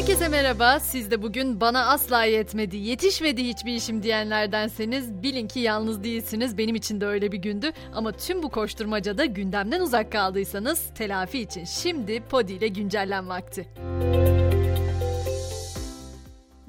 [0.00, 0.80] Herkese merhaba.
[0.80, 6.58] Siz de bugün bana asla yetmedi, yetişmedi hiçbir işim diyenlerdenseniz bilin ki yalnız değilsiniz.
[6.58, 7.72] Benim için de öyle bir gündü.
[7.94, 13.68] Ama tüm bu koşturmacada gündemden uzak kaldıysanız telafi için şimdi Podi ile güncellen vakti.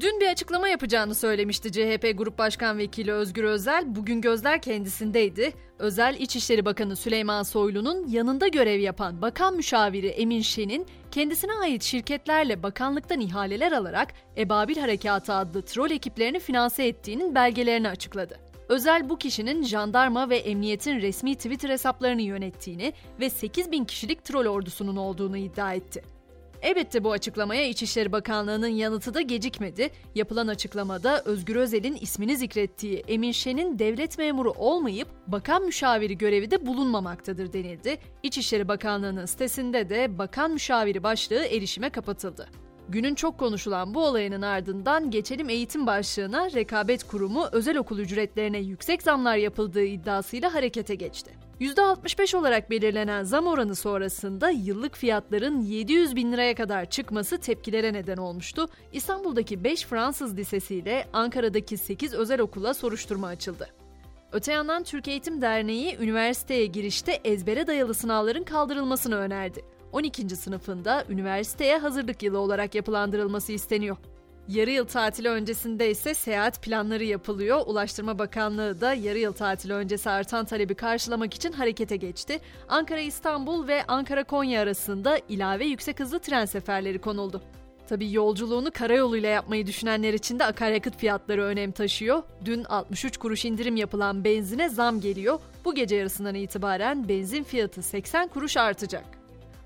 [0.00, 3.96] Dün bir açıklama yapacağını söylemişti CHP Grup Başkan Vekili Özgür Özel.
[3.96, 5.52] Bugün gözler kendisindeydi.
[5.78, 12.62] Özel İçişleri Bakanı Süleyman Soylu'nun yanında görev yapan bakan müşaviri Emin Şen'in kendisine ait şirketlerle
[12.62, 18.38] bakanlıktan ihaleler alarak Ebabil Harekatı adlı troll ekiplerini finanse ettiğinin belgelerini açıkladı.
[18.68, 24.46] Özel bu kişinin jandarma ve emniyetin resmi Twitter hesaplarını yönettiğini ve 8 bin kişilik troll
[24.46, 26.17] ordusunun olduğunu iddia etti.
[26.62, 29.90] Elbette bu açıklamaya İçişleri Bakanlığı'nın yanıtı da gecikmedi.
[30.14, 36.66] Yapılan açıklamada Özgür Özel'in ismini zikrettiği Emin Şen'in devlet memuru olmayıp bakan müşaviri görevi de
[36.66, 37.98] bulunmamaktadır denildi.
[38.22, 42.48] İçişleri Bakanlığı'nın sitesinde de bakan müşaviri başlığı erişime kapatıldı.
[42.88, 49.02] Günün çok konuşulan bu olayının ardından geçelim eğitim başlığına rekabet kurumu özel okul ücretlerine yüksek
[49.02, 51.47] zamlar yapıldığı iddiasıyla harekete geçti.
[51.60, 58.16] %65 olarak belirlenen zam oranı sonrasında yıllık fiyatların 700 bin liraya kadar çıkması tepkilere neden
[58.16, 58.68] olmuştu.
[58.92, 63.68] İstanbul'daki 5 Fransız lisesi ile Ankara'daki 8 özel okula soruşturma açıldı.
[64.32, 69.64] Öte yandan Türk Eğitim Derneği üniversiteye girişte ezbere dayalı sınavların kaldırılmasını önerdi.
[69.92, 70.36] 12.
[70.36, 73.96] sınıfında üniversiteye hazırlık yılı olarak yapılandırılması isteniyor.
[74.48, 77.60] Yarı yıl tatili öncesinde ise seyahat planları yapılıyor.
[77.66, 82.40] Ulaştırma Bakanlığı da yarı yıl tatili öncesi artan talebi karşılamak için harekete geçti.
[82.68, 87.42] Ankara-İstanbul ve Ankara-Konya arasında ilave yüksek hızlı tren seferleri konuldu.
[87.88, 92.22] Tabi yolculuğunu karayoluyla yapmayı düşünenler için de akaryakıt fiyatları önem taşıyor.
[92.44, 95.40] Dün 63 kuruş indirim yapılan benzine zam geliyor.
[95.64, 99.17] Bu gece yarısından itibaren benzin fiyatı 80 kuruş artacak.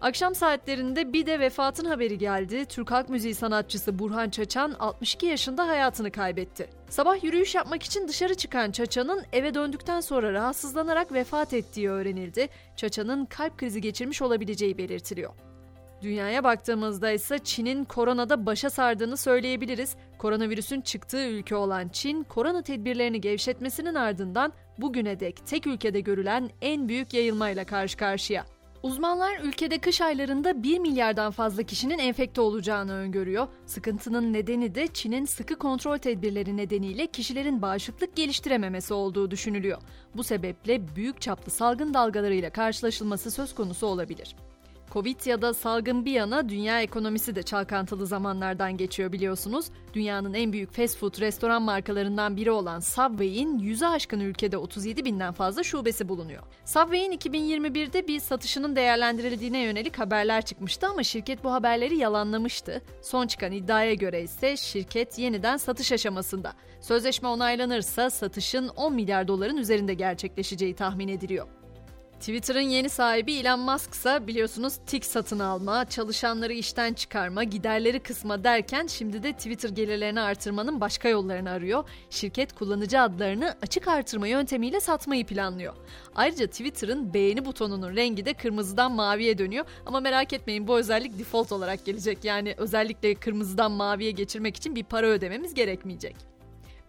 [0.03, 2.65] Akşam saatlerinde bir de vefatın haberi geldi.
[2.65, 6.69] Türk halk müziği sanatçısı Burhan Çaçan 62 yaşında hayatını kaybetti.
[6.89, 12.49] Sabah yürüyüş yapmak için dışarı çıkan Çaçan'ın eve döndükten sonra rahatsızlanarak vefat ettiği öğrenildi.
[12.77, 15.33] Çaçan'ın kalp krizi geçirmiş olabileceği belirtiliyor.
[16.03, 19.97] Dünyaya baktığımızda ise Çin'in koronada başa sardığını söyleyebiliriz.
[20.19, 26.89] Koronavirüsün çıktığı ülke olan Çin, korona tedbirlerini gevşetmesinin ardından bugüne dek tek ülkede görülen en
[26.89, 28.45] büyük yayılmayla karşı karşıya.
[28.83, 33.49] Uzmanlar ülkede kış aylarında 1 milyardan fazla kişinin enfekte olacağını öngörüyor.
[33.67, 39.79] Sıkıntının nedeni de Çin'in sıkı kontrol tedbirleri nedeniyle kişilerin bağışıklık geliştirememesi olduğu düşünülüyor.
[40.17, 44.37] Bu sebeple büyük çaplı salgın dalgalarıyla karşılaşılması söz konusu olabilir.
[44.93, 49.67] Covid ya da salgın bir yana dünya ekonomisi de çalkantılı zamanlardan geçiyor biliyorsunuz.
[49.95, 55.33] Dünyanın en büyük fast food restoran markalarından biri olan Subway'in yüze aşkın ülkede 37 binden
[55.33, 56.43] fazla şubesi bulunuyor.
[56.65, 62.83] Subway'in 2021'de bir satışının değerlendirildiğine yönelik haberler çıkmıştı ama şirket bu haberleri yalanlamıştı.
[63.03, 66.53] Son çıkan iddiaya göre ise şirket yeniden satış aşamasında.
[66.81, 71.62] Sözleşme onaylanırsa satışın 10 milyar doların üzerinde gerçekleşeceği tahmin ediliyor.
[72.23, 78.45] Twitter'ın yeni sahibi Elon Musk ise biliyorsunuz tik satın alma, çalışanları işten çıkarma, giderleri kısma
[78.45, 81.85] derken şimdi de Twitter gelirlerini artırmanın başka yollarını arıyor.
[82.11, 85.75] Şirket kullanıcı adlarını açık artırma yöntemiyle satmayı planlıyor.
[86.15, 91.53] Ayrıca Twitter'ın beğeni butonunun rengi de kırmızıdan maviye dönüyor ama merak etmeyin bu özellik default
[91.53, 92.25] olarak gelecek.
[92.25, 96.32] Yani özellikle kırmızıdan maviye geçirmek için bir para ödememiz gerekmeyecek.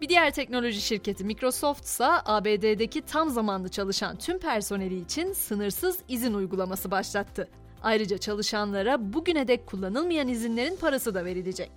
[0.04, 6.34] Bir diğer teknoloji şirketi Microsoft ise ABD'deki tam zamanlı çalışan tüm personeli için sınırsız izin
[6.34, 7.48] uygulaması başlattı.
[7.82, 11.70] Ayrıca çalışanlara bugüne dek kullanılmayan izinlerin parası da verilecek.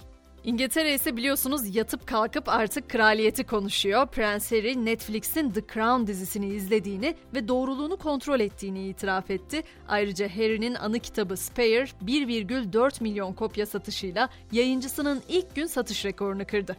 [0.43, 4.07] İngiltere ise biliyorsunuz yatıp kalkıp artık kraliyeti konuşuyor.
[4.07, 9.63] Prens Harry Netflix'in The Crown dizisini izlediğini ve doğruluğunu kontrol ettiğini itiraf etti.
[9.87, 16.77] Ayrıca Harry'nin anı kitabı Spare 1,4 milyon kopya satışıyla yayıncısının ilk gün satış rekorunu kırdı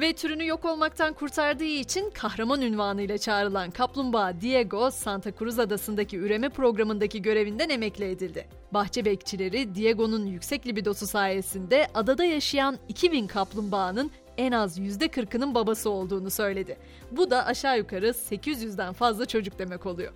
[0.00, 6.48] ve türünü yok olmaktan kurtardığı için kahraman ünvanıyla çağrılan kaplumbağa Diego, Santa Cruz adasındaki üreme
[6.48, 8.46] programındaki görevinden emekli edildi.
[8.72, 16.30] Bahçe bekçileri Diego'nun yüksek libidosu sayesinde adada yaşayan 2000 kaplumbağanın en az %40'ının babası olduğunu
[16.30, 16.76] söyledi.
[17.10, 20.12] Bu da aşağı yukarı 800'den fazla çocuk demek oluyor.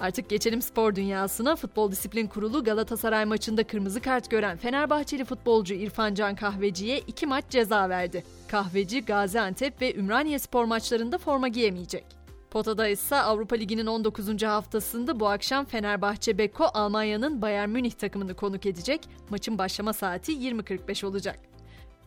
[0.00, 1.56] Artık geçelim spor dünyasına.
[1.56, 7.44] Futbol Disiplin Kurulu Galatasaray maçında kırmızı kart gören Fenerbahçeli futbolcu İrfan Can Kahveci'ye iki maç
[7.50, 8.24] ceza verdi.
[8.48, 12.04] Kahveci Gaziantep ve Ümraniye spor maçlarında forma giyemeyecek.
[12.50, 14.42] Potada ise Avrupa Ligi'nin 19.
[14.42, 19.00] haftasında bu akşam Fenerbahçe Beko Almanya'nın Bayern Münih takımını konuk edecek.
[19.30, 21.55] Maçın başlama saati 20.45 olacak.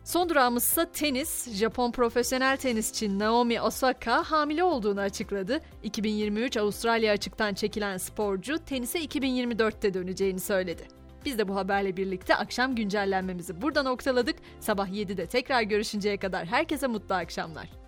[0.04, 1.48] Son durağımız ise tenis.
[1.54, 5.60] Japon profesyonel tenisçi Naomi Osaka hamile olduğunu açıkladı.
[5.82, 10.88] 2023 Avustralya açıktan çekilen sporcu tenise 2024'te döneceğini söyledi.
[11.24, 14.36] Biz de bu haberle birlikte akşam güncellenmemizi burada noktaladık.
[14.60, 17.79] Sabah 7'de tekrar görüşünceye kadar herkese mutlu akşamlar.